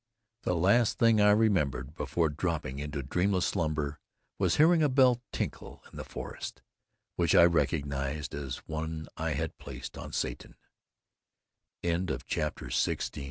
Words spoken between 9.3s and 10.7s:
had placed on Satan.